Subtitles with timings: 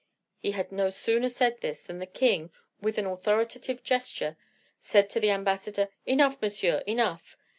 [0.39, 2.51] He had no sooner said this, than the king,
[2.81, 4.35] with an authoritative gesture,
[4.79, 7.37] said to the ambassador, "Enough, monsieur, enough."